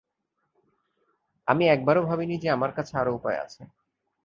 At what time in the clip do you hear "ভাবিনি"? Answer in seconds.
2.05-2.35